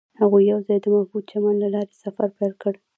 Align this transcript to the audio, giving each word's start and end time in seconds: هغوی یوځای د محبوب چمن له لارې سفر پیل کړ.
هغوی 0.21 0.43
یوځای 0.51 0.77
د 0.81 0.85
محبوب 0.95 1.23
چمن 1.31 1.55
له 1.63 1.67
لارې 1.73 1.95
سفر 2.03 2.27
پیل 2.37 2.53
کړ. 2.61 2.73